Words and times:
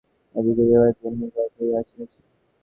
এ 0.35 0.39
দিকে 0.45 0.53
বিবাহের 0.59 0.95
দিন 0.99 1.13
নিকট 1.19 1.49
হইয়া 1.55 1.77
আসিয়াছে। 1.81 2.19